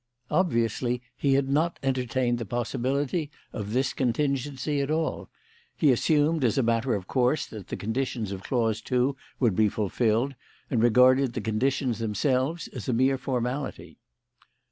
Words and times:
Obviously, 0.31 0.99
he 1.15 1.35
had 1.35 1.47
not 1.47 1.77
entertained 1.83 2.39
the 2.39 2.43
possibility 2.45 3.29
of 3.53 3.71
this 3.71 3.93
contingency 3.93 4.81
at 4.81 4.89
all. 4.89 5.29
He 5.77 5.91
assumed, 5.91 6.43
as 6.43 6.57
a 6.57 6.63
matter 6.63 6.95
of 6.95 7.07
course, 7.07 7.45
that 7.45 7.67
the 7.67 7.77
conditions 7.77 8.31
of 8.31 8.41
clause 8.41 8.81
two 8.81 9.15
would 9.39 9.55
be 9.55 9.69
fulfilled, 9.69 10.33
and 10.71 10.81
regarded 10.81 11.33
the 11.33 11.39
conditions 11.41 11.99
themselves 11.99 12.67
as 12.69 12.89
a 12.89 12.93
mere 12.93 13.19
formality." 13.19 13.99